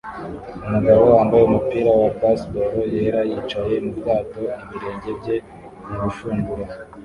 [0.65, 5.35] Umugabo wambaye umupira wa baseball yera yicaye mubwato ibirenge bye
[5.89, 6.63] murushundura